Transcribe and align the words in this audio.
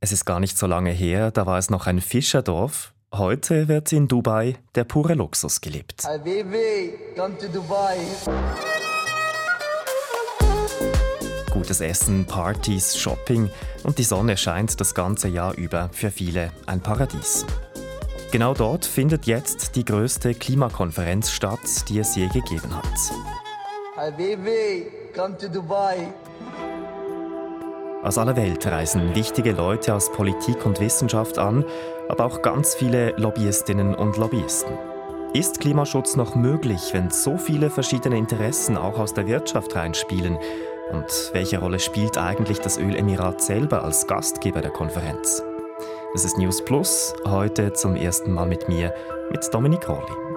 Es 0.00 0.12
ist 0.12 0.24
gar 0.24 0.38
nicht 0.38 0.56
so 0.56 0.68
lange 0.68 0.92
her, 0.92 1.32
da 1.32 1.44
war 1.44 1.58
es 1.58 1.70
noch 1.70 1.88
ein 1.88 2.00
Fischerdorf. 2.00 2.92
Heute 3.12 3.66
wird 3.66 3.92
in 3.92 4.06
Dubai 4.06 4.54
der 4.76 4.84
pure 4.84 5.14
Luxus 5.14 5.60
gelebt. 5.60 6.04
Habibi, 6.04 6.92
come 7.16 7.36
to 7.36 7.48
Dubai. 7.48 7.96
Gutes 11.50 11.80
Essen, 11.80 12.26
Partys, 12.26 12.96
Shopping 12.96 13.50
und 13.82 13.98
die 13.98 14.04
Sonne 14.04 14.36
scheint 14.36 14.80
das 14.80 14.94
ganze 14.94 15.26
Jahr 15.26 15.54
über 15.54 15.90
für 15.92 16.12
viele 16.12 16.52
ein 16.66 16.80
Paradies. 16.80 17.44
Genau 18.30 18.54
dort 18.54 18.86
findet 18.86 19.26
jetzt 19.26 19.74
die 19.74 19.84
größte 19.84 20.32
Klimakonferenz 20.34 21.32
statt, 21.32 21.88
die 21.88 21.98
es 21.98 22.14
je 22.14 22.28
gegeben 22.28 22.72
hat. 22.72 22.84
Habibi, 23.96 24.86
come 25.12 25.36
to 25.36 25.48
Dubai. 25.48 26.06
Aus 28.02 28.16
aller 28.16 28.36
Welt 28.36 28.64
reisen 28.64 29.16
wichtige 29.16 29.52
Leute 29.52 29.92
aus 29.92 30.12
Politik 30.12 30.64
und 30.64 30.80
Wissenschaft 30.80 31.38
an, 31.38 31.64
aber 32.08 32.26
auch 32.26 32.42
ganz 32.42 32.74
viele 32.74 33.10
Lobbyistinnen 33.16 33.94
und 33.94 34.16
Lobbyisten. 34.16 34.72
Ist 35.34 35.60
Klimaschutz 35.60 36.14
noch 36.14 36.36
möglich, 36.36 36.80
wenn 36.92 37.10
so 37.10 37.36
viele 37.36 37.70
verschiedene 37.70 38.16
Interessen 38.16 38.76
auch 38.76 38.98
aus 38.98 39.14
der 39.14 39.26
Wirtschaft 39.26 39.74
reinspielen? 39.74 40.38
Und 40.92 41.30
welche 41.32 41.58
Rolle 41.58 41.80
spielt 41.80 42.16
eigentlich 42.16 42.60
das 42.60 42.78
Ölemirat 42.78 43.42
selber 43.42 43.82
als 43.82 44.06
Gastgeber 44.06 44.60
der 44.60 44.70
Konferenz? 44.70 45.42
Das 46.12 46.24
ist 46.24 46.38
News 46.38 46.64
Plus, 46.64 47.14
heute 47.26 47.72
zum 47.72 47.96
ersten 47.96 48.32
Mal 48.32 48.46
mit 48.46 48.68
mir, 48.68 48.94
mit 49.30 49.52
Dominik 49.52 49.88
Rolli. 49.88 50.27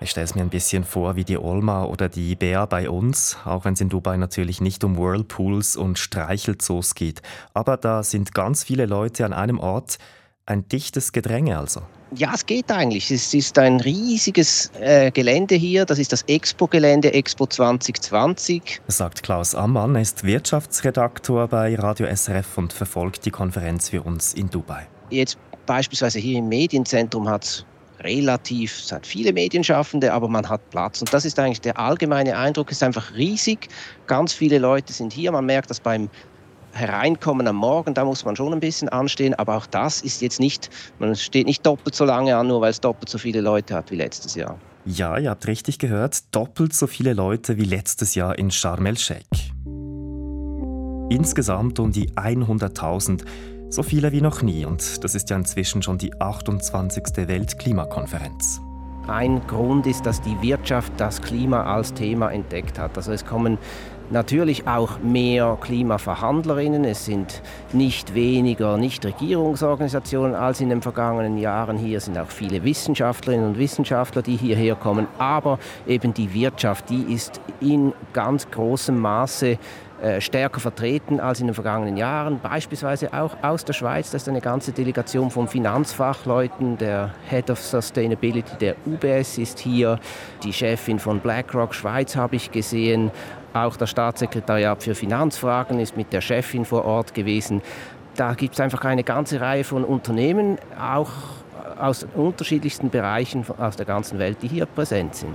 Ich 0.00 0.10
stelle 0.10 0.26
es 0.26 0.36
mir 0.36 0.42
ein 0.42 0.48
bisschen 0.48 0.84
vor 0.84 1.16
wie 1.16 1.24
die 1.24 1.38
Olma 1.38 1.82
oder 1.82 2.08
die 2.08 2.36
Bär 2.36 2.68
bei 2.68 2.88
uns, 2.88 3.36
auch 3.44 3.64
wenn 3.64 3.74
es 3.74 3.80
in 3.80 3.88
Dubai 3.88 4.16
natürlich 4.16 4.60
nicht 4.60 4.84
um 4.84 4.96
Whirlpools 4.96 5.74
und 5.74 5.98
Streichelzoos 5.98 6.94
geht. 6.94 7.20
Aber 7.52 7.76
da 7.76 8.04
sind 8.04 8.32
ganz 8.32 8.62
viele 8.62 8.86
Leute 8.86 9.24
an 9.24 9.32
einem 9.32 9.58
Ort, 9.58 9.98
ein 10.46 10.68
dichtes 10.68 11.10
Gedränge 11.10 11.58
also. 11.58 11.82
Ja, 12.14 12.32
es 12.32 12.46
geht 12.46 12.70
eigentlich. 12.70 13.10
Es 13.10 13.34
ist 13.34 13.58
ein 13.58 13.80
riesiges 13.80 14.70
äh, 14.80 15.10
Gelände 15.10 15.56
hier. 15.56 15.84
Das 15.84 15.98
ist 15.98 16.12
das 16.12 16.22
Expo-Gelände, 16.22 17.12
Expo 17.12 17.46
2020. 17.46 18.80
Sagt 18.86 19.24
Klaus 19.24 19.56
Ammann, 19.56 19.96
er 19.96 20.02
ist 20.02 20.22
Wirtschaftsredaktor 20.22 21.48
bei 21.48 21.74
Radio 21.74 22.06
SRF 22.06 22.56
und 22.56 22.72
verfolgt 22.72 23.26
die 23.26 23.30
Konferenz 23.30 23.88
für 23.88 24.02
uns 24.02 24.32
in 24.32 24.48
Dubai. 24.48 24.86
Jetzt 25.10 25.38
beispielsweise 25.66 26.20
hier 26.20 26.38
im 26.38 26.48
Medienzentrum 26.48 27.28
hat 27.28 27.44
es 27.44 27.66
relativ, 28.00 28.78
es 28.78 28.92
hat 28.92 29.06
viele 29.06 29.32
Medienschaffende, 29.32 30.12
aber 30.12 30.28
man 30.28 30.48
hat 30.48 30.70
Platz. 30.70 31.00
Und 31.00 31.12
das 31.12 31.24
ist 31.24 31.38
eigentlich 31.38 31.60
der 31.60 31.78
allgemeine 31.78 32.36
Eindruck, 32.36 32.70
es 32.70 32.78
ist 32.78 32.82
einfach 32.82 33.14
riesig. 33.14 33.68
Ganz 34.06 34.32
viele 34.32 34.58
Leute 34.58 34.92
sind 34.92 35.12
hier. 35.12 35.32
Man 35.32 35.46
merkt 35.46 35.70
dass 35.70 35.80
beim 35.80 36.08
Hereinkommen 36.72 37.46
am 37.48 37.56
Morgen, 37.56 37.94
da 37.94 38.04
muss 38.04 38.24
man 38.24 38.36
schon 38.36 38.52
ein 38.52 38.60
bisschen 38.60 38.88
anstehen, 38.88 39.34
aber 39.34 39.56
auch 39.56 39.66
das 39.66 40.02
ist 40.02 40.20
jetzt 40.20 40.38
nicht, 40.38 40.70
man 40.98 41.16
steht 41.16 41.46
nicht 41.46 41.64
doppelt 41.64 41.94
so 41.94 42.04
lange 42.04 42.36
an, 42.36 42.46
nur 42.46 42.60
weil 42.60 42.70
es 42.70 42.80
doppelt 42.80 43.08
so 43.08 43.18
viele 43.18 43.40
Leute 43.40 43.74
hat 43.74 43.90
wie 43.90 43.96
letztes 43.96 44.34
Jahr. 44.34 44.58
Ja, 44.84 45.18
ihr 45.18 45.30
habt 45.30 45.46
richtig 45.46 45.78
gehört, 45.78 46.34
doppelt 46.34 46.74
so 46.74 46.86
viele 46.86 47.14
Leute 47.14 47.56
wie 47.56 47.64
letztes 47.64 48.14
Jahr 48.14 48.38
in 48.38 48.50
Sharm 48.50 48.86
el-Sheikh. 48.86 49.52
Insgesamt 51.10 51.78
um 51.78 51.90
die 51.90 52.10
100.000. 52.10 53.24
So 53.70 53.82
viele 53.82 54.12
wie 54.12 54.22
noch 54.22 54.40
nie 54.40 54.64
und 54.64 55.04
das 55.04 55.14
ist 55.14 55.28
ja 55.28 55.36
inzwischen 55.36 55.82
schon 55.82 55.98
die 55.98 56.18
28. 56.18 57.28
Weltklimakonferenz. 57.28 58.62
Ein 59.06 59.46
Grund 59.46 59.86
ist, 59.86 60.06
dass 60.06 60.22
die 60.22 60.40
Wirtschaft 60.40 60.92
das 60.96 61.20
Klima 61.20 61.64
als 61.64 61.92
Thema 61.92 62.30
entdeckt 62.30 62.78
hat. 62.78 62.96
Also 62.96 63.12
es 63.12 63.26
kommen 63.26 63.58
natürlich 64.10 64.66
auch 64.66 65.00
mehr 65.00 65.58
Klimaverhandlerinnen. 65.60 66.84
Es 66.84 67.04
sind 67.04 67.42
nicht 67.74 68.14
weniger 68.14 68.78
Nichtregierungsorganisationen 68.78 70.34
als 70.34 70.62
in 70.62 70.70
den 70.70 70.80
vergangenen 70.80 71.36
Jahren 71.36 71.76
hier. 71.76 71.98
Es 71.98 72.06
sind 72.06 72.18
auch 72.18 72.30
viele 72.30 72.64
Wissenschaftlerinnen 72.64 73.48
und 73.48 73.58
Wissenschaftler, 73.58 74.22
die 74.22 74.36
hierher 74.36 74.76
kommen. 74.76 75.06
Aber 75.18 75.58
eben 75.86 76.14
die 76.14 76.32
Wirtschaft, 76.32 76.88
die 76.88 77.12
ist 77.12 77.40
in 77.60 77.92
ganz 78.14 78.50
großem 78.50 78.98
Maße 78.98 79.58
äh, 80.00 80.20
stärker 80.20 80.60
vertreten 80.60 81.18
als 81.18 81.40
in 81.40 81.48
den 81.48 81.54
vergangenen 81.54 81.96
Jahren. 81.96 82.38
Beispielsweise 82.38 83.12
auch 83.12 83.36
aus 83.42 83.64
der 83.64 83.72
Schweiz, 83.72 84.12
da 84.12 84.16
ist 84.16 84.28
eine 84.28 84.40
ganze 84.40 84.70
Delegation 84.70 85.28
von 85.28 85.48
Finanzfachleuten. 85.48 86.78
Der 86.78 87.10
Head 87.28 87.50
of 87.50 87.58
Sustainability 87.58 88.56
der 88.60 88.76
UBS 88.86 89.38
ist 89.38 89.58
hier, 89.58 89.98
die 90.44 90.52
Chefin 90.52 91.00
von 91.00 91.18
BlackRock 91.18 91.74
Schweiz 91.74 92.14
habe 92.14 92.36
ich 92.36 92.52
gesehen. 92.52 93.10
Auch 93.52 93.76
das 93.76 93.90
Staatssekretariat 93.90 94.84
für 94.84 94.94
Finanzfragen 94.94 95.80
ist 95.80 95.96
mit 95.96 96.12
der 96.12 96.20
Chefin 96.20 96.64
vor 96.64 96.84
Ort 96.84 97.12
gewesen. 97.12 97.60
Da 98.14 98.34
gibt 98.34 98.54
es 98.54 98.60
einfach 98.60 98.84
eine 98.84 99.02
ganze 99.02 99.40
Reihe 99.40 99.64
von 99.64 99.82
Unternehmen, 99.82 100.58
auch 100.80 101.10
aus 101.76 102.06
unterschiedlichsten 102.14 102.90
Bereichen 102.90 103.44
aus 103.58 103.74
der 103.74 103.86
ganzen 103.86 104.20
Welt, 104.20 104.38
die 104.42 104.48
hier 104.48 104.66
präsent 104.66 105.16
sind. 105.16 105.34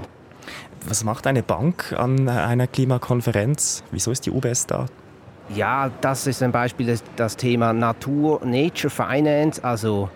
Was 0.86 1.04
macht 1.04 1.28
eine 1.28 1.44
Bank 1.44 1.94
an 1.98 2.28
einer 2.28 2.68
Klimakonferenz? 2.68 3.84
Wieso 3.92 4.12
ist 4.12 4.26
die 4.26 4.32
UBS 4.32 4.68
da? 4.68 4.86
Ja, 5.56 5.92
das 6.02 6.26
ist 6.28 6.42
ein 6.42 6.52
Beispiel, 6.52 6.98
das 7.16 7.36
Thema 7.36 7.74
Natur, 7.74 8.42
Nature 8.46 8.90
Finance, 8.90 9.64
also 9.64 10.10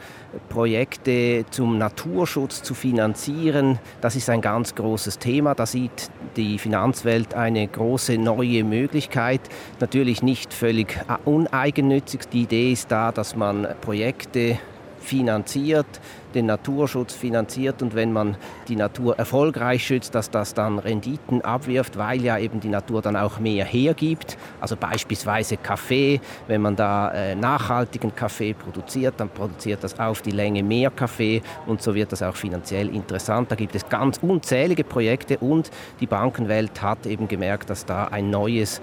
Projekte 0.50 1.46
zum 1.52 1.78
Naturschutz 1.78 2.64
zu 2.64 2.74
finanzieren. 2.74 3.80
Das 4.02 4.16
ist 4.16 4.30
ein 4.30 4.42
ganz 4.42 4.76
großes 4.76 5.20
Thema. 5.20 5.54
Da 5.54 5.66
sieht 5.66 6.10
die 6.36 6.58
Finanzwelt 6.58 7.34
eine 7.34 7.68
große 7.68 8.18
neue 8.18 8.64
Möglichkeit. 8.64 9.42
Natürlich 9.80 10.22
nicht 10.22 10.54
völlig 10.54 10.98
uneigennützig. 11.26 12.22
Die 12.32 12.44
Idee 12.44 12.72
ist 12.72 12.92
da, 12.92 13.12
dass 13.12 13.36
man 13.36 13.68
Projekte 13.82 14.60
finanziert, 15.00 15.86
den 16.34 16.46
Naturschutz 16.46 17.14
finanziert 17.14 17.82
und 17.82 17.96
wenn 17.96 18.12
man 18.12 18.38
die 18.68 18.76
Natur 18.76 19.18
erfolgreich 19.18 19.86
schützt, 19.86 20.14
dass 20.14 20.30
das 20.30 20.54
dann 20.54 20.80
Renditen 20.80 21.42
abwirft, 21.42 21.98
weil 21.98 22.22
ja 22.22 22.38
eben 22.38 22.60
die 22.60 22.70
Natur 22.70 23.02
dann 23.02 23.16
auch 23.16 23.40
mehr 23.40 23.66
hergibt. 23.66 24.38
Also 24.62 24.76
beispielsweise 24.76 25.58
Kaffee, 25.58 26.20
wenn 26.48 26.62
man 26.62 26.76
da 26.76 27.12
äh, 27.12 27.36
nachhaltigen 27.36 28.16
Kaffee 28.16 28.54
produziert, 28.54 29.16
dann 29.18 29.30
produziert 29.30 29.84
das 29.84 30.00
auf 30.00 30.22
die 30.22 30.32
Länge 30.32 30.64
mehr 30.64 30.92
Kaffee 30.92 31.42
und 31.66 31.82
so 31.82 31.96
wird 31.96 32.12
das 32.12 32.22
auch 32.22 32.36
finanziell 32.36 32.94
interessant. 32.94 33.52
Da 33.52 33.56
gibt 33.56 33.76
es 33.76 33.88
ganz 33.90 34.20
unzählige 34.22 34.84
Projekte 34.84 35.38
und 35.38 35.72
die 36.00 36.08
Bankenwelt 36.08 36.82
hat 36.82 37.06
eben 37.06 37.28
gemerkt, 37.28 37.70
dass 37.70 37.86
da 37.86 38.06
ein 38.06 38.30
neues, 38.30 38.82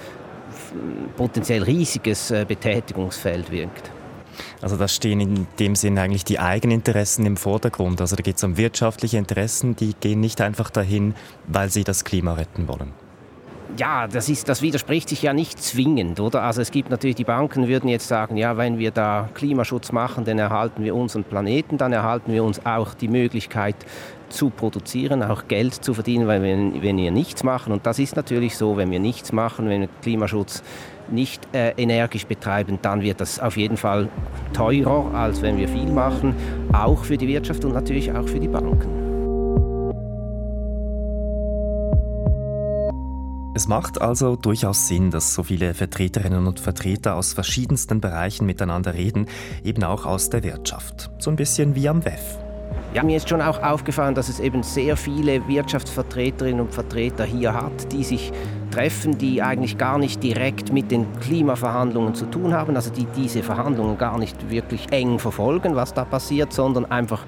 potenziell 1.17 1.63
riesiges 1.63 2.31
äh, 2.31 2.45
Betätigungsfeld 2.47 3.51
wirkt. 3.51 3.94
Also 4.61 4.77
da 4.77 4.89
stehen 4.89 5.21
in 5.21 5.47
dem 5.59 5.77
Sinn 5.77 5.99
eigentlich 5.99 6.25
die 6.25 6.39
Eigeninteressen 6.39 7.27
im 7.27 7.37
Vordergrund. 7.37 8.01
Also 8.01 8.17
da 8.17 8.23
geht 8.23 8.37
es 8.37 8.45
um 8.45 8.57
wirtschaftliche 8.57 9.19
Interessen, 9.19 9.77
die 9.77 9.95
gehen 10.01 10.21
nicht 10.21 10.41
einfach 10.41 10.71
dahin, 10.71 11.15
weil 11.47 11.71
sie 11.71 11.85
das 11.85 12.05
Klima 12.05 12.35
retten 12.35 12.69
wollen. 12.69 12.93
Ja, 13.77 14.07
das, 14.07 14.29
ist, 14.29 14.49
das 14.49 14.63
widerspricht 14.63 15.09
sich 15.09 15.23
ja 15.23 15.33
nicht 15.33 15.61
zwingend, 15.61 16.21
oder? 16.21 16.43
Also 16.43 16.61
es 16.61 16.71
gibt 16.71 16.91
natürlich, 16.91 17.17
die 17.17 17.25
Banken 17.25 17.67
würden 17.67 17.89
jetzt 17.89 18.07
sagen, 18.07 18.37
ja, 18.37 18.57
wenn 18.57 18.79
wir 18.79 18.93
da 18.93 19.29
Klimaschutz 19.35 19.91
machen, 19.91 20.25
dann 20.25 20.39
erhalten 20.39 20.85
wir 20.85 20.95
unseren 20.95 21.25
Planeten, 21.25 21.77
dann 21.77 21.93
erhalten 21.93 22.33
wir 22.33 22.45
uns 22.45 22.65
auch 22.65 22.95
die 22.95 23.09
Möglichkeit 23.09 23.75
zu 24.29 24.51
produzieren, 24.51 25.25
auch 25.25 25.49
Geld 25.49 25.75
zu 25.75 25.93
verdienen, 25.93 26.29
weil 26.29 26.43
wir, 26.43 26.83
wenn 26.83 26.97
wir 26.97 27.11
nichts 27.11 27.43
machen, 27.43 27.73
und 27.73 27.85
das 27.85 27.99
ist 27.99 28.15
natürlich 28.15 28.57
so, 28.57 28.77
wenn 28.77 28.93
wir 28.93 29.01
nichts 29.01 29.33
machen, 29.33 29.69
wenn 29.69 29.83
wir 29.83 29.89
Klimaschutz 30.03 30.63
nicht 31.11 31.47
äh, 31.55 31.71
energisch 31.77 32.27
betreiben, 32.27 32.79
dann 32.83 33.03
wird 33.03 33.21
das 33.21 33.39
auf 33.41 33.57
jeden 33.57 33.77
Fall 33.77 34.09
teurer, 34.53 35.15
als 35.15 35.43
wenn 35.43 35.57
wir 35.57 35.69
viel 35.69 35.93
machen, 35.93 36.35
auch 36.73 37.05
für 37.05 37.17
die 37.17 37.29
Wirtschaft 37.29 37.65
und 37.65 37.73
natürlich 37.73 38.13
auch 38.13 38.29
für 38.29 38.41
die 38.41 38.49
Banken. 38.49 39.05
Es 43.57 43.69
macht 43.69 44.03
also 44.03 44.35
durchaus 44.35 44.89
Sinn, 44.89 45.13
dass 45.13 45.33
so 45.33 45.45
viele 45.45 45.75
Vertreterinnen 45.75 46.49
und 46.49 46.59
Vertreter 46.59 47.15
aus 47.15 47.35
verschiedensten 47.35 48.01
Bereichen 48.01 48.47
miteinander 48.47 48.95
reden, 48.95 49.27
eben 49.63 49.85
auch 49.85 50.07
aus 50.07 50.29
der 50.29 50.43
Wirtschaft. 50.43 51.09
So 51.21 51.31
ein 51.31 51.37
bisschen 51.37 51.77
wie 51.77 51.89
am 51.89 52.05
WEF. 52.05 52.39
Ja, 52.95 53.05
mir 53.05 53.17
ist 53.17 53.29
schon 53.29 53.41
auch 53.41 53.63
aufgefallen, 53.63 54.17
dass 54.17 54.29
es 54.29 54.41
eben 54.41 54.65
sehr 54.65 54.97
viele 54.97 55.47
Wirtschaftsvertreterinnen 55.47 56.61
und 56.61 56.75
Vertreter 56.75 57.25
hier 57.25 57.55
hat, 57.55 57.93
die 57.93 58.03
sich 58.03 58.33
treffen, 58.75 59.19
die 59.19 59.41
eigentlich 59.41 59.79
gar 59.79 59.99
nicht 59.99 60.23
direkt 60.23 60.73
mit 60.73 60.91
den 60.91 61.07
Klimaverhandlungen 61.21 62.15
zu 62.15 62.27
tun 62.27 62.53
haben, 62.53 62.75
also 62.75 62.91
die 62.91 63.07
diese 63.17 63.43
Verhandlungen 63.43 63.99
gar 63.99 64.19
nicht 64.19 64.51
wirklich 64.51 64.91
eng 64.91 65.19
verfolgen, 65.19 65.77
was 65.77 65.95
da 65.95 66.05
passiert, 66.05 66.53
sondern 66.53 66.85
einfach 66.91 67.25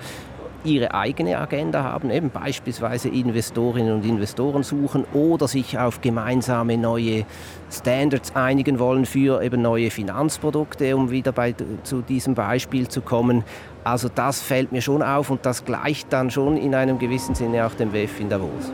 ihre 0.64 0.93
eigene 0.93 1.38
Agenda 1.38 1.84
haben, 1.84 2.10
eben 2.10 2.31
beispielsweise 2.31 3.08
Investorinnen 3.08 3.94
und 3.94 4.04
Investoren 4.04 4.64
suchen 4.64 5.04
oder 5.14 5.46
sich 5.46 5.78
auf 5.78 6.00
gemeinsame 6.00 6.76
neue 6.76 7.25
Standards 7.70 8.34
einigen 8.34 8.81
wollen 8.81 9.06
für 9.06 9.40
eben 9.42 9.62
neue 9.62 9.92
Finanzprodukte, 9.92 10.96
um 10.96 11.12
wieder 11.12 11.31
bei, 11.31 11.54
zu 11.84 12.02
diesem 12.02 12.34
Beispiel 12.34 12.88
zu 12.88 13.00
kommen. 13.00 13.44
Also 13.84 14.08
das 14.12 14.42
fällt 14.42 14.72
mir 14.72 14.82
schon 14.82 15.02
auf 15.02 15.31
und 15.31 15.46
das 15.46 15.64
gleicht 15.64 16.12
dann 16.12 16.32
schon 16.32 16.56
in 16.56 16.75
einem 16.75 16.99
gewissen 16.99 17.37
Sinne 17.37 17.64
auch 17.64 17.75
dem 17.75 17.92
WEF 17.92 18.19
in 18.19 18.28
Davos. 18.28 18.72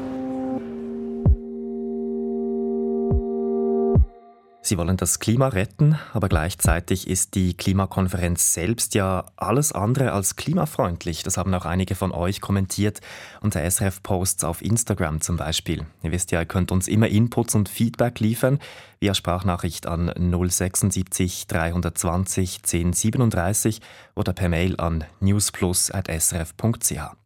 Sie 4.65 4.79
wollen 4.79 4.97
das 4.97 5.19
Klima 5.19 5.49
retten, 5.49 5.99
aber 6.13 6.29
gleichzeitig 6.29 7.09
ist 7.09 7.35
die 7.35 7.55
Klimakonferenz 7.55 8.55
selbst 8.55 8.95
ja 8.95 9.25
alles 9.35 9.73
andere 9.73 10.13
als 10.13 10.37
klimafreundlich. 10.37 11.25
Das 11.25 11.37
haben 11.37 11.53
auch 11.53 11.65
einige 11.65 11.97
von 11.97 12.13
euch 12.13 12.41
kommentiert 12.41 13.01
unter 13.41 13.69
SRF-Posts 13.69 14.45
auf 14.45 14.63
Instagram 14.63 15.21
zum 15.21 15.37
Beispiel. 15.37 15.85
Ihr 16.05 16.13
wisst 16.13 16.31
ja, 16.31 16.39
ihr 16.39 16.47
könnt 16.47 16.71
uns 16.71 16.87
immer 16.87 17.09
Inputs 17.09 17.57
und 17.57 17.69
Feedback 17.69 18.21
liefern 18.21 18.61
via 19.01 19.15
Sprachnachricht 19.15 19.89
an 19.89 20.13
076 20.17 21.49
320 21.49 22.59
1037 22.59 23.81
oder 24.15 24.33
per 24.33 24.49
Mail 24.49 24.79
an 24.79 25.03
newsplus.srf.ch. 25.19 27.22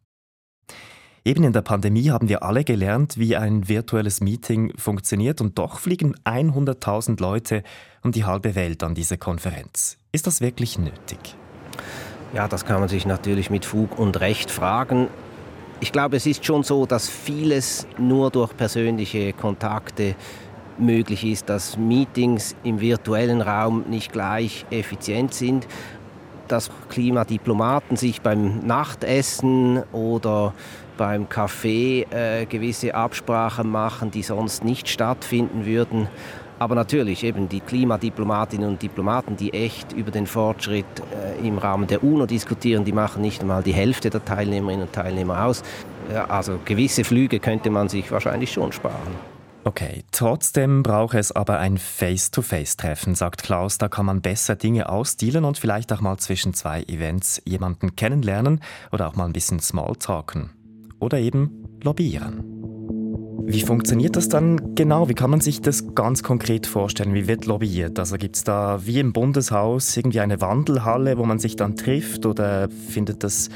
Eben 1.26 1.42
in 1.42 1.52
der 1.52 1.62
Pandemie 1.62 2.10
haben 2.10 2.28
wir 2.28 2.44
alle 2.44 2.62
gelernt, 2.62 3.18
wie 3.18 3.34
ein 3.34 3.68
virtuelles 3.68 4.20
Meeting 4.20 4.72
funktioniert 4.78 5.40
und 5.40 5.58
doch 5.58 5.80
fliegen 5.80 6.14
100.000 6.24 7.20
Leute 7.20 7.64
um 8.04 8.12
die 8.12 8.24
halbe 8.24 8.54
Welt 8.54 8.84
an 8.84 8.94
diese 8.94 9.18
Konferenz. 9.18 9.98
Ist 10.12 10.28
das 10.28 10.40
wirklich 10.40 10.78
nötig? 10.78 11.18
Ja, 12.32 12.46
das 12.46 12.64
kann 12.64 12.78
man 12.78 12.88
sich 12.88 13.06
natürlich 13.06 13.50
mit 13.50 13.64
Fug 13.64 13.98
und 13.98 14.20
Recht 14.20 14.52
fragen. 14.52 15.08
Ich 15.80 15.90
glaube, 15.90 16.16
es 16.16 16.26
ist 16.26 16.46
schon 16.46 16.62
so, 16.62 16.86
dass 16.86 17.08
vieles 17.08 17.88
nur 17.98 18.30
durch 18.30 18.56
persönliche 18.56 19.32
Kontakte 19.32 20.14
möglich 20.78 21.24
ist, 21.24 21.48
dass 21.48 21.76
Meetings 21.76 22.54
im 22.62 22.80
virtuellen 22.80 23.40
Raum 23.40 23.84
nicht 23.88 24.12
gleich 24.12 24.64
effizient 24.70 25.34
sind 25.34 25.66
dass 26.48 26.70
Klimadiplomaten 26.88 27.96
sich 27.96 28.20
beim 28.20 28.60
Nachtessen 28.60 29.82
oder 29.92 30.54
beim 30.96 31.28
Kaffee 31.28 32.06
äh, 32.10 32.46
gewisse 32.46 32.94
Absprachen 32.94 33.70
machen, 33.70 34.10
die 34.10 34.22
sonst 34.22 34.64
nicht 34.64 34.88
stattfinden 34.88 35.66
würden. 35.66 36.08
Aber 36.58 36.74
natürlich 36.74 37.22
eben 37.22 37.50
die 37.50 37.60
Klimadiplomatinnen 37.60 38.68
und 38.68 38.82
Diplomaten, 38.82 39.36
die 39.36 39.52
echt 39.52 39.92
über 39.92 40.10
den 40.10 40.26
Fortschritt 40.26 40.86
äh, 41.12 41.46
im 41.46 41.58
Rahmen 41.58 41.86
der 41.86 42.02
UNO 42.02 42.24
diskutieren, 42.24 42.84
die 42.84 42.92
machen 42.92 43.20
nicht 43.20 43.42
einmal 43.42 43.62
die 43.62 43.74
Hälfte 43.74 44.08
der 44.08 44.24
Teilnehmerinnen 44.24 44.86
und 44.86 44.92
Teilnehmer 44.92 45.44
aus. 45.44 45.62
Ja, 46.12 46.24
also 46.26 46.58
gewisse 46.64 47.04
Flüge 47.04 47.40
könnte 47.40 47.68
man 47.68 47.88
sich 47.88 48.10
wahrscheinlich 48.10 48.52
schon 48.52 48.72
sparen. 48.72 49.35
Okay, 49.66 50.04
trotzdem 50.12 50.84
braucht 50.84 51.16
es 51.16 51.32
aber 51.32 51.58
ein 51.58 51.76
Face-to-Face-Treffen, 51.76 53.16
sagt 53.16 53.42
Klaus. 53.42 53.78
Da 53.78 53.88
kann 53.88 54.06
man 54.06 54.20
besser 54.20 54.54
Dinge 54.54 54.88
ausdealen 54.88 55.44
und 55.44 55.58
vielleicht 55.58 55.92
auch 55.92 56.00
mal 56.00 56.18
zwischen 56.18 56.54
zwei 56.54 56.84
Events 56.84 57.42
jemanden 57.44 57.96
kennenlernen 57.96 58.60
oder 58.92 59.08
auch 59.08 59.16
mal 59.16 59.24
ein 59.24 59.32
bisschen 59.32 59.58
Smalltalken 59.58 60.50
oder 61.00 61.18
eben 61.18 61.64
lobbyieren. 61.82 62.44
Wie 63.44 63.60
funktioniert 63.60 64.14
das 64.14 64.28
dann 64.28 64.76
genau? 64.76 65.08
Wie 65.08 65.14
kann 65.14 65.30
man 65.30 65.40
sich 65.40 65.62
das 65.62 65.96
ganz 65.96 66.22
konkret 66.22 66.68
vorstellen? 66.68 67.12
Wie 67.14 67.26
wird 67.26 67.46
lobbyiert? 67.46 67.98
Also 67.98 68.18
gibt 68.18 68.36
es 68.36 68.44
da 68.44 68.86
wie 68.86 69.00
im 69.00 69.12
Bundeshaus 69.12 69.96
irgendwie 69.96 70.20
eine 70.20 70.40
Wandelhalle, 70.40 71.18
wo 71.18 71.24
man 71.24 71.40
sich 71.40 71.56
dann 71.56 71.74
trifft 71.74 72.24
oder 72.24 72.68
findet 72.70 73.24
das 73.24 73.48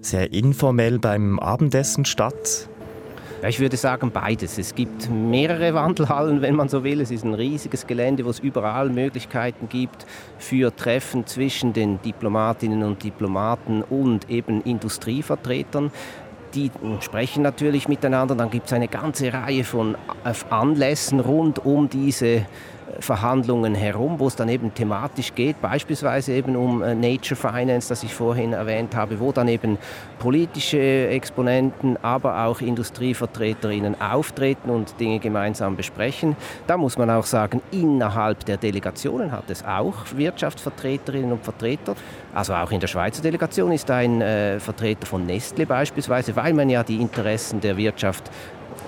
sehr 0.00 0.32
informell 0.32 0.98
beim 0.98 1.38
Abendessen 1.38 2.04
statt? 2.04 2.68
Ja, 3.42 3.48
ich 3.48 3.58
würde 3.58 3.76
sagen 3.76 4.12
beides. 4.12 4.56
Es 4.56 4.72
gibt 4.72 5.10
mehrere 5.10 5.74
Wandelhallen, 5.74 6.42
wenn 6.42 6.54
man 6.54 6.68
so 6.68 6.84
will. 6.84 7.00
Es 7.00 7.10
ist 7.10 7.24
ein 7.24 7.34
riesiges 7.34 7.88
Gelände, 7.88 8.24
wo 8.24 8.30
es 8.30 8.38
überall 8.38 8.88
Möglichkeiten 8.88 9.68
gibt 9.68 10.06
für 10.38 10.74
Treffen 10.76 11.26
zwischen 11.26 11.72
den 11.72 12.00
Diplomatinnen 12.02 12.84
und 12.84 13.02
Diplomaten 13.02 13.82
und 13.82 14.30
eben 14.30 14.62
Industrievertretern 14.62 15.90
die 16.54 16.70
sprechen 17.00 17.42
natürlich 17.42 17.88
miteinander. 17.88 18.34
Dann 18.34 18.50
gibt 18.50 18.66
es 18.66 18.74
eine 18.74 18.86
ganze 18.86 19.32
Reihe 19.32 19.64
von 19.64 19.96
Anlässen 20.50 21.18
rund 21.18 21.64
um 21.64 21.88
diese 21.88 22.44
Verhandlungen 23.00 23.74
herum, 23.74 24.18
wo 24.18 24.26
es 24.26 24.36
dann 24.36 24.48
eben 24.48 24.74
thematisch 24.74 25.34
geht, 25.34 25.60
beispielsweise 25.60 26.32
eben 26.32 26.56
um 26.56 26.82
äh, 26.82 26.94
Nature 26.94 27.36
Finance, 27.36 27.88
das 27.88 28.02
ich 28.02 28.14
vorhin 28.14 28.52
erwähnt 28.52 28.94
habe, 28.94 29.20
wo 29.20 29.32
dann 29.32 29.48
eben 29.48 29.78
politische 30.18 31.08
Exponenten, 31.08 31.96
aber 32.02 32.44
auch 32.44 32.60
Industrievertreterinnen 32.60 34.00
auftreten 34.00 34.70
und 34.70 34.98
Dinge 35.00 35.18
gemeinsam 35.18 35.76
besprechen. 35.76 36.36
Da 36.66 36.76
muss 36.76 36.98
man 36.98 37.10
auch 37.10 37.26
sagen, 37.26 37.62
innerhalb 37.70 38.44
der 38.44 38.56
Delegationen 38.56 39.32
hat 39.32 39.48
es 39.48 39.64
auch 39.64 39.94
Wirtschaftsvertreterinnen 40.14 41.32
und 41.32 41.44
Vertreter. 41.44 41.94
Also 42.34 42.54
auch 42.54 42.70
in 42.70 42.80
der 42.80 42.86
Schweizer 42.86 43.22
Delegation 43.22 43.72
ist 43.72 43.90
ein 43.90 44.20
äh, 44.20 44.60
Vertreter 44.60 45.06
von 45.06 45.26
Nestle 45.26 45.66
beispielsweise, 45.66 46.36
weil 46.36 46.54
man 46.54 46.70
ja 46.70 46.82
die 46.82 46.96
Interessen 46.96 47.60
der 47.60 47.76
Wirtschaft 47.76 48.30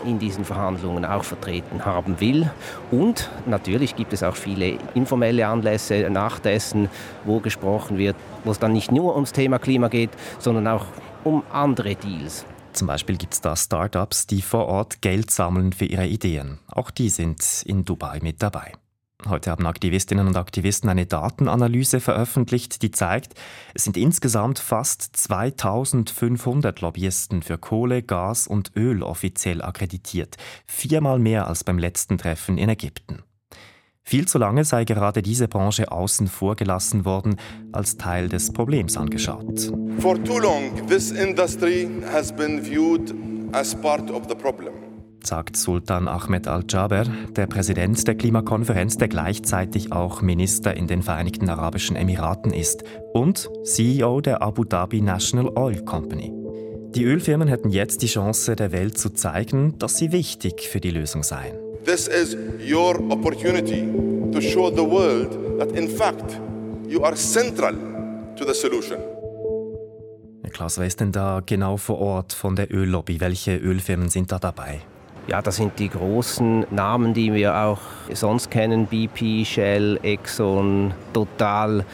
in 0.06 0.18
diesen 0.18 0.44
Verhandlungen 0.44 1.04
auch 1.04 1.24
vertreten 1.24 1.84
haben 1.84 2.20
will. 2.20 2.50
Und 2.90 3.30
natürlich 3.46 3.96
gibt 3.96 4.12
es 4.12 4.22
auch 4.22 4.36
viele 4.36 4.78
informelle 4.94 5.46
Anlässe, 5.46 6.08
Nachtessen, 6.10 6.88
wo 7.24 7.40
gesprochen 7.40 7.98
wird, 7.98 8.16
wo 8.44 8.50
es 8.50 8.58
dann 8.58 8.72
nicht 8.72 8.92
nur 8.92 9.14
ums 9.14 9.32
Thema 9.32 9.58
Klima 9.58 9.88
geht, 9.88 10.10
sondern 10.38 10.68
auch 10.68 10.86
um 11.24 11.42
andere 11.52 11.94
Deals. 11.94 12.44
Zum 12.72 12.88
Beispiel 12.88 13.16
gibt 13.16 13.34
es 13.34 13.40
da 13.40 13.54
Startups, 13.54 14.26
die 14.26 14.42
vor 14.42 14.66
Ort 14.66 15.00
Geld 15.00 15.30
sammeln 15.30 15.72
für 15.72 15.84
ihre 15.84 16.06
Ideen. 16.06 16.58
Auch 16.68 16.90
die 16.90 17.08
sind 17.08 17.62
in 17.64 17.84
Dubai 17.84 18.18
mit 18.20 18.42
dabei. 18.42 18.72
Heute 19.26 19.50
haben 19.50 19.66
Aktivistinnen 19.66 20.26
und 20.26 20.36
Aktivisten 20.36 20.90
eine 20.90 21.06
Datenanalyse 21.06 22.00
veröffentlicht, 22.00 22.82
die 22.82 22.90
zeigt, 22.90 23.34
es 23.72 23.84
sind 23.84 23.96
insgesamt 23.96 24.58
fast 24.58 25.16
2500 25.16 26.80
Lobbyisten 26.80 27.42
für 27.42 27.56
Kohle, 27.56 28.02
Gas 28.02 28.46
und 28.46 28.72
Öl 28.76 29.02
offiziell 29.02 29.62
akkreditiert, 29.62 30.36
viermal 30.66 31.18
mehr 31.18 31.48
als 31.48 31.64
beim 31.64 31.78
letzten 31.78 32.18
Treffen 32.18 32.58
in 32.58 32.68
Ägypten. 32.68 33.22
Viel 34.02 34.28
zu 34.28 34.36
lange 34.36 34.64
sei 34.64 34.84
gerade 34.84 35.22
diese 35.22 35.48
Branche 35.48 35.90
außen 35.90 36.28
vor 36.28 36.56
gelassen 36.56 37.06
worden, 37.06 37.36
als 37.72 37.96
Teil 37.96 38.28
des 38.28 38.52
Problems 38.52 38.98
angeschaut. 38.98 39.72
For 39.98 40.22
too 40.22 40.38
long 40.38 40.86
this 40.86 41.10
industry 41.10 41.88
has 42.12 42.30
been 42.30 42.62
viewed 42.62 43.14
as 43.52 43.74
part 43.74 44.10
of 44.10 44.24
the 44.28 44.34
problem 44.34 44.93
sagt 45.26 45.56
Sultan 45.56 46.08
Ahmed 46.08 46.46
Al-Jaber, 46.48 47.04
der 47.36 47.46
Präsident 47.46 48.06
der 48.06 48.14
Klimakonferenz, 48.14 48.96
der 48.96 49.08
gleichzeitig 49.08 49.92
auch 49.92 50.22
Minister 50.22 50.76
in 50.76 50.86
den 50.86 51.02
Vereinigten 51.02 51.48
Arabischen 51.48 51.96
Emiraten 51.96 52.52
ist 52.52 52.84
und 53.12 53.50
CEO 53.64 54.20
der 54.20 54.42
Abu 54.42 54.64
Dhabi 54.64 55.00
National 55.00 55.50
Oil 55.56 55.84
Company. 55.84 56.32
Die 56.94 57.04
Ölfirmen 57.04 57.48
hätten 57.48 57.70
jetzt 57.70 58.02
die 58.02 58.06
Chance, 58.06 58.54
der 58.54 58.70
Welt 58.70 58.98
zu 58.98 59.10
zeigen, 59.10 59.78
dass 59.78 59.98
sie 59.98 60.12
wichtig 60.12 60.68
für 60.68 60.80
die 60.80 60.90
Lösung 60.90 61.22
seien. 61.22 61.56
This 61.84 62.08
is 62.08 62.36
your 62.60 62.98
opportunity 63.10 63.88
to 64.32 64.40
show 64.40 64.70
the 64.70 64.88
world 64.88 65.58
that 65.58 65.72
in 65.72 65.88
fact 65.88 66.40
you 66.88 67.02
are 67.02 67.14
central 67.16 67.74
to 68.36 68.44
the 68.46 68.54
solution. 68.54 68.98
Klaus, 70.54 70.78
wer 70.78 70.86
ist 70.86 71.00
denn 71.00 71.10
da 71.10 71.42
genau 71.44 71.76
vor 71.76 71.98
Ort 71.98 72.32
von 72.32 72.54
der 72.54 72.72
Öllobby? 72.72 73.20
Welche 73.20 73.56
Ölfirmen 73.56 74.08
sind 74.08 74.30
da 74.30 74.38
dabei? 74.38 74.82
Ja, 75.26 75.40
das 75.40 75.56
sind 75.56 75.78
die 75.78 75.88
großen 75.88 76.66
Namen, 76.70 77.14
die 77.14 77.32
wir 77.32 77.56
auch 77.56 77.80
sonst 78.12 78.50
kennen, 78.50 78.86
BP, 78.86 79.46
Shell, 79.46 79.98
Exxon, 80.02 80.92
Total, 81.14 81.84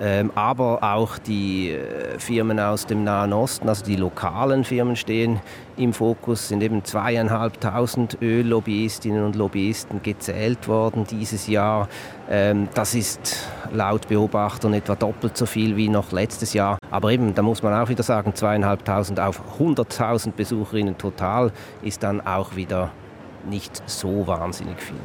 ähm, 0.00 0.30
aber 0.34 0.82
auch 0.82 1.16
die 1.18 1.70
äh, 1.70 2.18
Firmen 2.18 2.60
aus 2.60 2.86
dem 2.86 3.04
Nahen 3.04 3.32
Osten, 3.32 3.68
also 3.68 3.84
die 3.84 3.96
lokalen 3.96 4.64
Firmen 4.64 4.94
stehen 4.94 5.40
im 5.76 5.92
Fokus, 5.92 6.48
sind 6.48 6.62
eben 6.62 6.84
zweieinhalbtausend 6.84 8.18
Öllobbyistinnen 8.20 9.24
und 9.24 9.36
Lobbyisten 9.36 10.02
gezählt 10.02 10.68
worden 10.68 11.06
dieses 11.10 11.46
Jahr. 11.46 11.88
Ähm, 12.28 12.68
das 12.74 12.94
ist 12.94 13.48
laut 13.72 14.08
Beobachtern 14.08 14.74
etwa 14.74 14.94
doppelt 14.96 15.36
so 15.36 15.46
viel 15.46 15.76
wie 15.76 15.88
noch 15.88 16.12
letztes 16.12 16.52
Jahr. 16.52 16.78
Aber 16.90 17.10
eben, 17.10 17.34
da 17.34 17.40
muss 17.40 17.62
man 17.62 17.72
auch 17.72 17.88
wieder 17.88 18.02
sagen, 18.02 18.34
zweieinhalbtausend 18.34 19.18
auf 19.18 19.58
100.000 19.58 20.32
Besucherinnen 20.32 20.98
total 20.98 21.52
ist 21.82 22.02
dann 22.02 22.20
auch 22.20 22.54
wieder 22.54 22.90
nicht 23.48 23.82
so 23.86 24.26
wahnsinnig 24.26 24.80
viel. 24.80 24.96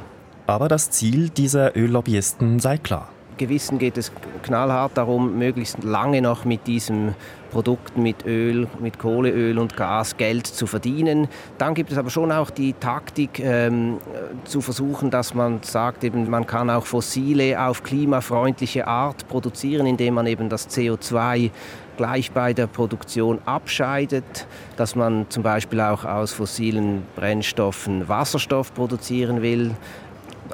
Aber 0.48 0.67
das 0.67 0.89
Ziel 0.89 1.29
dieser 1.29 1.77
Öllobbyisten 1.77 2.60
sei 2.60 2.77
klar. 2.77 3.10
Gewissen 3.41 3.79
geht 3.79 3.98
es 3.98 4.12
knallhart 4.43 4.95
darum, 4.98 5.39
möglichst 5.39 5.83
lange 5.83 6.21
noch 6.21 6.45
mit 6.45 6.67
diesen 6.67 7.15
Produkten, 7.50 8.03
mit 8.03 8.24
Öl, 8.24 8.67
mit 8.79 9.00
Kohleöl 9.00 9.57
und 9.57 9.75
Gas 9.75 10.15
Geld 10.15 10.45
zu 10.45 10.67
verdienen. 10.67 11.27
Dann 11.57 11.74
gibt 11.74 11.91
es 11.91 11.98
aber 11.98 12.12
schon 12.12 12.31
auch 12.31 12.51
die 12.51 12.74
Taktik 12.74 13.39
ähm, 13.39 13.98
zu 14.45 14.62
versuchen, 14.62 15.10
dass 15.10 15.33
man 15.33 15.63
sagt, 15.63 16.03
eben, 16.03 16.29
man 16.29 16.45
kann 16.45 16.69
auch 16.69 16.86
fossile 16.86 17.60
auf 17.60 17.81
klimafreundliche 17.81 18.86
Art 18.86 19.27
produzieren, 19.27 19.88
indem 19.88 20.13
man 20.13 20.27
eben 20.27 20.48
das 20.48 20.69
CO2 20.69 21.50
gleich 21.98 22.31
bei 22.31 22.53
der 22.53 22.67
Produktion 22.67 23.39
abscheidet, 23.45 24.45
dass 24.77 24.95
man 24.95 25.25
zum 25.29 25.41
Beispiel 25.41 25.81
auch 25.81 26.05
aus 26.05 26.31
fossilen 26.31 27.01
Brennstoffen 27.15 28.07
Wasserstoff 28.07 28.71
produzieren 28.75 29.41
will, 29.41 29.75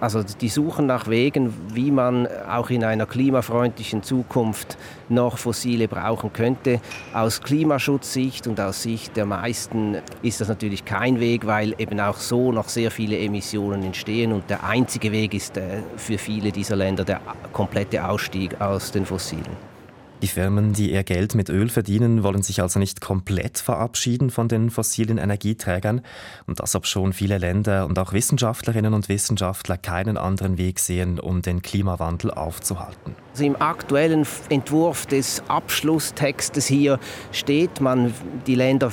Also 0.01 0.23
die 0.23 0.49
suchen 0.49 0.85
nach 0.85 1.07
Wegen, 1.07 1.53
wie 1.73 1.91
man 1.91 2.27
auch 2.49 2.69
in 2.69 2.83
einer 2.83 3.05
klimafreundlichen 3.05 4.03
Zukunft 4.03 4.77
noch 5.09 5.37
Fossile 5.37 5.87
brauchen 5.87 6.33
könnte. 6.33 6.79
Aus 7.13 7.41
Klimaschutzsicht 7.41 8.47
und 8.47 8.59
aus 8.59 8.83
Sicht 8.83 9.15
der 9.17 9.25
meisten 9.25 9.97
ist 10.21 10.41
das 10.41 10.47
natürlich 10.47 10.85
kein 10.85 11.19
Weg, 11.19 11.45
weil 11.47 11.73
eben 11.77 11.99
auch 11.99 12.17
so 12.17 12.51
noch 12.51 12.69
sehr 12.69 12.91
viele 12.91 13.17
Emissionen 13.17 13.83
entstehen 13.83 14.33
und 14.33 14.49
der 14.49 14.63
einzige 14.63 15.11
Weg 15.11 15.33
ist 15.33 15.57
äh, 15.57 15.81
für 15.95 16.17
viele 16.17 16.51
dieser 16.51 16.75
Länder 16.75 17.03
der 17.03 17.21
komplette 17.53 18.07
Ausstieg 18.07 18.59
aus 18.61 18.91
den 18.91 19.05
Fossilen. 19.05 19.76
Die 20.23 20.27
Firmen, 20.27 20.73
die 20.73 20.91
ihr 20.91 21.03
Geld 21.03 21.35
mit 21.35 21.47
Öl 21.47 21.69
verdienen, 21.69 22.23
wollen 22.23 22.41
sich 22.41 22.63
also 22.63 22.79
nicht 22.79 23.01
komplett 23.01 23.59
verabschieden 23.59 24.31
von 24.31 24.47
den 24.47 24.71
fossilen 24.71 25.19
Energieträgern. 25.19 26.01
Und 26.47 26.59
das, 26.59 26.73
obschon 26.73 27.13
viele 27.13 27.37
Länder 27.37 27.85
und 27.85 27.99
auch 27.99 28.13
Wissenschaftlerinnen 28.13 28.95
und 28.95 29.09
Wissenschaftler 29.09 29.77
keinen 29.77 30.17
anderen 30.17 30.57
Weg 30.57 30.79
sehen, 30.79 31.19
um 31.19 31.43
den 31.43 31.61
Klimawandel 31.61 32.31
aufzuhalten. 32.31 33.15
Also 33.33 33.45
Im 33.45 33.61
aktuellen 33.61 34.25
Entwurf 34.49 35.05
des 35.05 35.43
Abschlusstextes 35.47 36.65
hier 36.65 36.99
steht, 37.31 37.79
man, 37.79 38.11
die 38.47 38.55
Länder 38.55 38.91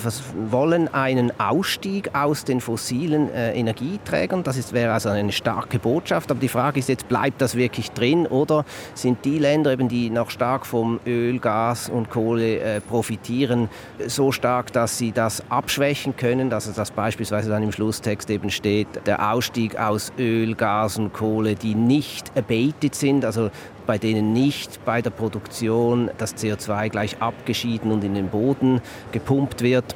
wollen 0.50 0.92
einen 0.92 1.32
Ausstieg 1.40 2.14
aus 2.14 2.44
den 2.44 2.60
fossilen 2.60 3.32
äh, 3.32 3.58
Energieträgern. 3.58 4.42
Das 4.42 4.58
ist, 4.58 4.74
wäre 4.74 4.92
also 4.92 5.08
eine 5.08 5.32
starke 5.32 5.78
Botschaft. 5.78 6.30
Aber 6.30 6.40
die 6.40 6.48
Frage 6.48 6.80
ist 6.80 6.90
jetzt, 6.90 7.08
bleibt 7.08 7.40
das 7.40 7.54
wirklich 7.54 7.92
drin 7.92 8.26
oder 8.26 8.66
sind 8.92 9.24
die 9.24 9.38
Länder, 9.38 9.72
eben, 9.72 9.88
die 9.88 10.10
noch 10.10 10.28
stark 10.28 10.66
vom 10.66 11.00
Öl, 11.06 11.13
Gas 11.40 11.88
und 11.88 12.10
Kohle 12.10 12.58
äh, 12.58 12.80
profitieren, 12.80 13.68
so 14.06 14.32
stark, 14.32 14.72
dass 14.72 14.98
sie 14.98 15.12
das 15.12 15.42
abschwächen 15.50 16.16
können? 16.16 16.50
Dass 16.50 16.90
beispielsweise 16.90 17.50
dann 17.50 17.62
im 17.62 17.72
Schlusstext 17.72 18.30
eben 18.30 18.50
steht, 18.50 18.88
der 19.06 19.32
Ausstieg 19.32 19.78
aus 19.78 20.12
Öl, 20.18 20.54
Gas 20.54 20.98
und 20.98 21.12
Kohle, 21.12 21.54
die 21.54 21.74
nicht 21.74 22.36
abated 22.36 22.94
sind, 22.94 23.24
also 23.24 23.50
bei 23.86 23.98
denen 23.98 24.32
nicht 24.32 24.84
bei 24.84 25.02
der 25.02 25.10
Produktion 25.10 26.10
das 26.18 26.36
CO2 26.36 26.88
gleich 26.88 27.20
abgeschieden 27.20 27.92
und 27.92 28.02
in 28.04 28.14
den 28.14 28.28
Boden 28.28 28.80
gepumpt 29.12 29.62
wird. 29.62 29.94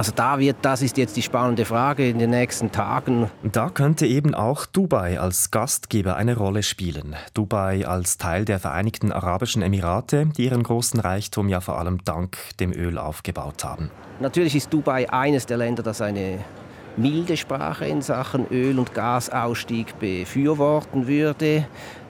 Also 0.00 0.12
da 0.16 0.38
wird, 0.38 0.56
das 0.62 0.80
ist 0.80 0.96
jetzt 0.96 1.18
die 1.18 1.22
spannende 1.22 1.66
Frage 1.66 2.08
in 2.08 2.18
den 2.18 2.30
nächsten 2.30 2.72
Tagen. 2.72 3.30
Da 3.42 3.68
könnte 3.68 4.06
eben 4.06 4.34
auch 4.34 4.64
Dubai 4.64 5.20
als 5.20 5.50
Gastgeber 5.50 6.16
eine 6.16 6.38
Rolle 6.38 6.62
spielen. 6.62 7.16
Dubai 7.34 7.86
als 7.86 8.16
Teil 8.16 8.46
der 8.46 8.60
Vereinigten 8.60 9.12
Arabischen 9.12 9.60
Emirate, 9.60 10.24
die 10.38 10.46
ihren 10.46 10.62
großen 10.62 11.00
Reichtum 11.00 11.50
ja 11.50 11.60
vor 11.60 11.78
allem 11.78 12.02
dank 12.02 12.38
dem 12.60 12.72
Öl 12.72 12.96
aufgebaut 12.96 13.62
haben. 13.62 13.90
Natürlich 14.20 14.56
ist 14.56 14.72
Dubai 14.72 15.12
eines 15.12 15.44
der 15.44 15.58
Länder, 15.58 15.82
das 15.82 16.00
eine 16.00 16.38
milde 16.96 17.36
Sprache 17.36 17.84
in 17.84 18.00
Sachen 18.00 18.46
Öl- 18.50 18.78
und 18.78 18.94
Gasausstieg 18.94 19.98
befürworten 19.98 21.08
würde. 21.08 21.66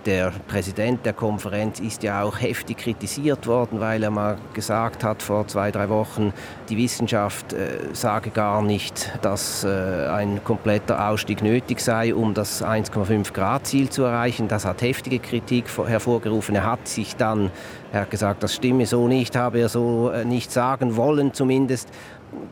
Der 0.07 0.33
Präsident 0.49 1.04
der 1.04 1.12
Konferenz 1.12 1.78
ist 1.78 2.02
ja 2.02 2.23
auch 2.23 2.40
heftig 2.40 2.78
kritisiert 2.78 3.47
worden, 3.47 3.80
weil 3.80 4.02
er 4.02 4.11
mal 4.11 4.38
gesagt 4.54 5.04
hat 5.04 5.23
vor 5.23 5.47
zwei, 5.47 5.71
drei 5.71 5.90
Wochen, 5.90 6.33
die 6.71 6.78
Wissenschaft 6.78 7.52
äh, 7.52 7.80
sage 7.92 8.30
gar 8.30 8.62
nicht, 8.62 9.12
dass 9.21 9.62
äh, 9.62 10.07
ein 10.09 10.42
kompletter 10.42 11.07
Ausstieg 11.07 11.42
nötig 11.42 11.80
sei, 11.80 12.14
um 12.14 12.33
das 12.33 12.64
1,5 12.64 13.35
Grad 13.35 13.66
Ziel 13.66 13.90
zu 13.90 14.04
erreichen. 14.04 14.49
Das 14.49 14.64
hat 14.64 14.80
heftige 14.80 15.19
Kritik 15.19 15.66
hervorgerufen. 15.87 16.54
Er 16.54 16.64
hat 16.64 16.88
sich 16.88 17.16
dann, 17.16 17.50
er 17.92 18.02
hat 18.02 18.11
gesagt, 18.11 18.42
das 18.42 18.54
stimme 18.54 18.87
so 18.87 19.07
nicht, 19.07 19.37
habe 19.37 19.61
er 19.61 19.69
so 19.69 20.09
äh, 20.09 20.25
nicht 20.25 20.50
sagen 20.50 20.97
wollen 20.97 21.35
zumindest 21.35 21.90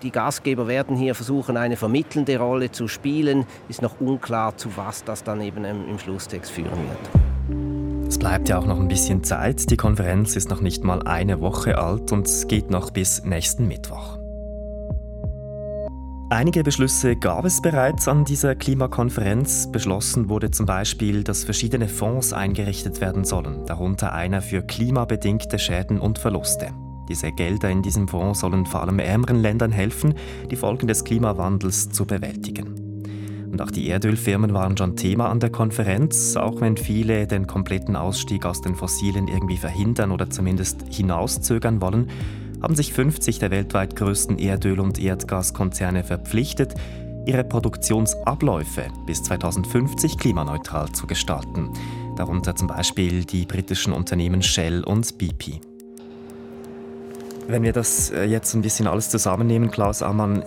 die 0.03 0.11
Gastgeber 0.11 0.67
werden 0.67 0.97
hier 0.97 1.15
versuchen, 1.15 1.57
eine 1.57 1.77
vermittelnde 1.77 2.37
Rolle 2.39 2.73
zu 2.73 2.89
spielen. 2.89 3.47
Ist 3.69 3.81
noch 3.81 4.01
unklar, 4.01 4.57
zu 4.57 4.77
was 4.77 5.05
das 5.05 5.23
dann 5.23 5.41
eben 5.41 5.65
im 5.65 5.99
Schlusstext 6.01 6.51
führen 6.51 6.89
wird. 6.89 7.38
Es 8.09 8.19
bleibt 8.19 8.49
ja 8.49 8.59
auch 8.59 8.65
noch 8.65 8.81
ein 8.81 8.89
bisschen 8.89 9.23
Zeit. 9.23 9.71
Die 9.71 9.77
Konferenz 9.77 10.35
ist 10.35 10.49
noch 10.49 10.63
nicht 10.63 10.83
mal 10.83 11.03
eine 11.03 11.43
Woche 11.43 11.77
alt 11.77 12.11
und 12.11 12.27
geht 12.49 12.71
noch 12.71 12.91
bis 12.91 13.23
nächsten 13.23 13.69
Mittwoch. 13.69 14.19
Einige 16.31 16.63
Beschlüsse 16.63 17.17
gab 17.17 17.45
es 17.45 17.61
bereits 17.61 18.09
an 18.09 18.25
dieser 18.25 18.55
Klimakonferenz. 18.55 19.71
Beschlossen 19.71 20.31
wurde 20.31 20.51
zum 20.51 20.65
Beispiel, 20.65 21.23
dass 21.23 21.45
verschiedene 21.45 21.87
Fonds 21.87 22.33
eingerichtet 22.33 23.03
werden 23.03 23.25
sollen, 23.25 23.67
darunter 23.67 24.15
einer 24.15 24.41
für 24.41 24.63
klimabedingte 24.63 25.59
Schäden 25.59 26.01
und 26.01 26.19
Verluste. 26.19 26.71
Diese 27.11 27.31
Gelder 27.31 27.69
in 27.69 27.83
diesem 27.83 28.09
Fonds 28.09 28.41
sollen 28.41 28.65
vor 28.65 28.83
allem 28.83 29.01
ärmeren 29.01 29.41
Ländern 29.41 29.73
helfen, 29.73 30.15
die 30.51 30.57
Folgen 30.57 30.87
des 30.87 31.05
Klimawandels 31.05 31.91
zu 31.91 32.07
bewältigen. 32.07 32.88
Und 33.51 33.63
auch 33.63 33.71
die 33.71 33.89
Erdölfirmen 33.89 34.53
waren 34.53 34.77
schon 34.77 34.97
Thema 34.97 35.31
an 35.31 35.41
der 35.41 35.51
Konferenz, 35.51 36.37
auch 36.37 36.61
wenn 36.61 36.77
viele 36.77 37.27
den 37.27 37.47
kompletten 37.47 37.97
Ausstieg 37.97 38.45
aus 38.45 38.61
den 38.61 38.75
Fossilen 38.75 39.29
irgendwie 39.29 39.57
verhindern 39.57 40.11
oder 40.11 40.29
zumindest 40.29 40.85
hinauszögern 40.91 41.81
wollen, 41.81 42.11
haben 42.63 42.75
sich 42.75 42.93
50 42.93 43.39
der 43.39 43.51
weltweit 43.51 43.97
größten 43.97 44.39
Erdöl- 44.39 44.81
und 44.81 44.99
Erdgaskonzerne 44.99 46.05
verpflichtet, 46.05 46.75
ihre 47.27 47.45
Produktionsabläufe 47.45 48.87
bis 49.07 49.23
2050 49.23 50.19
klimaneutral 50.19 50.91
zu 50.93 51.07
gestalten. 51.07 51.71
Darunter 52.17 52.57
zum 52.57 52.69
Beispiel 52.69 53.25
die 53.25 53.47
britischen 53.47 53.93
Unternehmen 53.93 54.43
Shell 54.43 54.83
und 54.83 55.19
BP. 55.19 55.61
Wenn 57.47 57.63
wir 57.63 57.73
das 57.73 58.11
äh, 58.11 58.25
jetzt 58.25 58.55
ein 58.55 58.63
bisschen 58.63 58.87
alles 58.87 59.09
zusammennehmen, 59.09 59.71
Klaus 59.71 60.03
Ammann, 60.03 60.43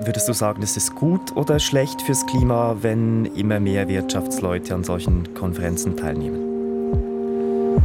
Würdest 0.00 0.28
du 0.28 0.32
sagen, 0.32 0.62
ist 0.62 0.76
es 0.76 0.94
gut 0.94 1.34
oder 1.34 1.58
schlecht 1.58 2.02
fürs 2.02 2.24
Klima, 2.26 2.76
wenn 2.82 3.24
immer 3.34 3.58
mehr 3.58 3.88
Wirtschaftsleute 3.88 4.72
an 4.72 4.84
solchen 4.84 5.34
Konferenzen 5.34 5.96
teilnehmen? 5.96 7.82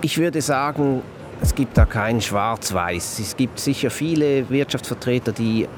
Ich 0.00 0.16
würde 0.16 0.40
sagen, 0.40 1.02
es 1.42 1.54
gibt 1.54 1.76
da 1.76 1.84
kein 1.84 2.22
Schwarz-Weiß. 2.22 3.18
Es 3.18 3.36
gibt 3.36 3.60
sicher 3.60 3.90
viele 3.90 4.48
Wirtschaftsvertreter, 4.48 5.32
die 5.32 5.68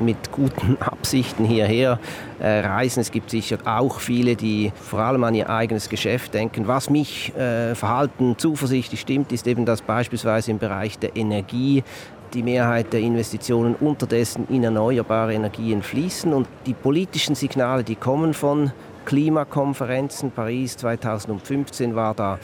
mit 0.00 0.32
guten 0.32 0.76
Absichten 0.80 1.44
hierher 1.44 1.98
äh, 2.40 2.60
reisen. 2.60 3.00
Es 3.00 3.10
gibt 3.10 3.30
sicher 3.30 3.58
auch 3.64 4.00
viele, 4.00 4.36
die 4.36 4.72
vor 4.74 5.00
allem 5.00 5.24
an 5.24 5.34
ihr 5.34 5.50
eigenes 5.50 5.88
Geschäft 5.88 6.34
denken. 6.34 6.66
Was 6.66 6.90
mich 6.90 7.34
äh, 7.36 7.74
verhalten 7.74 8.36
zuversichtlich 8.38 9.00
stimmt, 9.00 9.32
ist 9.32 9.46
eben, 9.46 9.66
dass 9.66 9.82
beispielsweise 9.82 10.50
im 10.50 10.58
Bereich 10.58 10.98
der 10.98 11.16
Energie 11.16 11.84
die 12.32 12.42
Mehrheit 12.42 12.92
der 12.92 13.00
Investitionen 13.00 13.74
unterdessen 13.74 14.46
in 14.48 14.64
erneuerbare 14.64 15.34
Energien 15.34 15.82
fließen. 15.82 16.32
Und 16.32 16.48
die 16.66 16.74
politischen 16.74 17.34
Signale, 17.34 17.84
die 17.84 17.96
kommen 17.96 18.34
von 18.34 18.72
Klimakonferenzen, 19.04 20.30
Paris 20.30 20.76
2015 20.76 21.94
war 21.94 22.14
da 22.14 22.38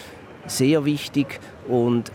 sehr 0.47 0.85
wichtig. 0.85 1.41
Und 1.69 2.13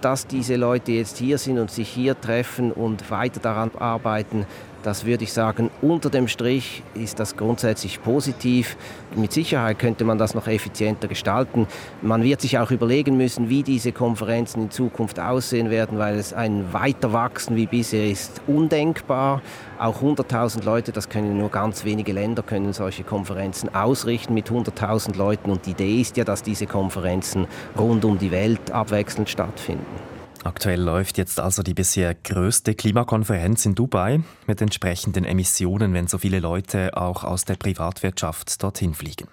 dass 0.00 0.26
diese 0.26 0.56
Leute 0.56 0.92
jetzt 0.92 1.18
hier 1.18 1.38
sind 1.38 1.58
und 1.58 1.70
sich 1.70 1.88
hier 1.88 2.20
treffen 2.20 2.72
und 2.72 3.10
weiter 3.10 3.40
daran 3.40 3.70
arbeiten, 3.78 4.46
das 4.82 5.04
würde 5.04 5.24
ich 5.24 5.32
sagen, 5.32 5.70
unter 5.80 6.10
dem 6.10 6.28
Strich 6.28 6.82
ist 6.94 7.20
das 7.20 7.36
grundsätzlich 7.36 8.02
positiv. 8.02 8.76
Mit 9.14 9.32
Sicherheit 9.32 9.78
könnte 9.78 10.04
man 10.04 10.18
das 10.18 10.34
noch 10.34 10.46
effizienter 10.46 11.08
gestalten. 11.08 11.66
Man 12.02 12.22
wird 12.22 12.40
sich 12.40 12.58
auch 12.58 12.70
überlegen 12.70 13.16
müssen, 13.16 13.48
wie 13.48 13.62
diese 13.62 13.92
Konferenzen 13.92 14.62
in 14.62 14.70
Zukunft 14.70 15.20
aussehen 15.20 15.70
werden, 15.70 15.98
weil 15.98 16.18
es 16.18 16.32
ein 16.32 16.72
Weiterwachsen 16.72 17.56
wie 17.56 17.66
bisher 17.66 18.10
ist 18.10 18.40
undenkbar. 18.46 19.42
Auch 19.78 20.02
100.000 20.02 20.64
Leute, 20.64 20.92
das 20.92 21.08
können 21.08 21.38
nur 21.38 21.50
ganz 21.50 21.84
wenige 21.84 22.12
Länder, 22.12 22.42
können 22.42 22.72
solche 22.72 23.04
Konferenzen 23.04 23.74
ausrichten 23.74 24.34
mit 24.34 24.50
100.000 24.50 25.16
Leuten. 25.16 25.50
Und 25.50 25.66
die 25.66 25.70
Idee 25.72 26.00
ist 26.00 26.16
ja, 26.16 26.24
dass 26.24 26.42
diese 26.42 26.66
Konferenzen 26.66 27.46
rund 27.78 28.04
um 28.04 28.18
die 28.18 28.30
Welt 28.30 28.70
abwechselnd 28.70 29.28
stattfinden. 29.28 30.11
Aktuell 30.44 30.80
läuft 30.80 31.18
jetzt 31.18 31.38
also 31.38 31.62
die 31.62 31.74
bisher 31.74 32.14
größte 32.14 32.74
Klimakonferenz 32.74 33.64
in 33.64 33.76
Dubai 33.76 34.22
mit 34.46 34.60
entsprechenden 34.60 35.24
Emissionen, 35.24 35.94
wenn 35.94 36.08
so 36.08 36.18
viele 36.18 36.40
Leute 36.40 36.96
auch 36.96 37.22
aus 37.22 37.44
der 37.44 37.54
Privatwirtschaft 37.54 38.62
dorthin 38.62 38.94
fliegen. 38.94 39.28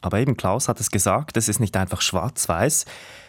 Aber 0.00 0.18
eben 0.18 0.36
Klaus 0.36 0.68
hat 0.68 0.80
es 0.80 0.90
gesagt, 0.90 1.36
es 1.36 1.48
ist 1.48 1.60
nicht 1.60 1.76
einfach 1.76 2.00
schwarz-weiß, 2.00 2.86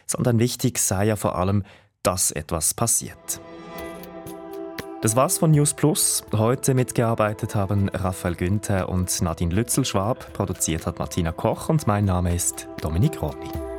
sondern 0.08 0.40
wichtig 0.40 0.80
sei 0.80 1.06
ja 1.06 1.16
vor 1.16 1.36
allem, 1.36 1.64
dass 2.02 2.32
etwas 2.32 2.74
passiert. 2.74 3.40
Das 5.02 5.16
war's 5.16 5.40
von 5.40 5.52
News 5.52 5.74
Plus. 5.74 6.24
Heute 6.32 6.74
mitgearbeitet 6.74 7.56
haben 7.56 7.90
Raphael 7.90 8.36
Günther 8.36 8.88
und 8.88 9.22
Nadine 9.22 9.54
Lützelschwab. 9.54 10.34
Produziert 10.34 10.86
hat 10.86 11.00
Martina 11.00 11.32
Koch 11.32 11.70
und 11.70 11.88
mein 11.88 12.06
Name 12.06 12.36
ist 12.36 12.68
Dominik 12.82 13.22
Rolli. 13.22 13.71